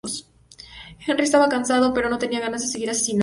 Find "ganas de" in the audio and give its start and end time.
2.39-2.69